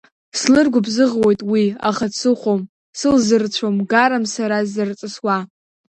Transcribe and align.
Слыргәыбзыӷуеит 0.39 1.41
уи, 1.51 1.63
аха 1.89 2.05
дсыхәом, 2.11 2.61
сылзырцәом 2.99 3.75
гарам 3.91 4.23
сара 4.33 4.57
сзырҵысуа. 4.65 5.37